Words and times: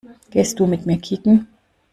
Gehst 0.31 0.59
du 0.59 0.65
mit 0.65 0.87
mir 0.87 0.97
kicken? 0.97 1.47